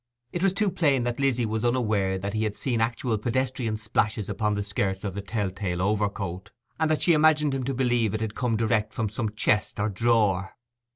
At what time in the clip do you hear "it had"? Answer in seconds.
8.15-8.33